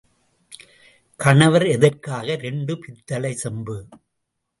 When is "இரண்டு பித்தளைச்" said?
2.31-3.47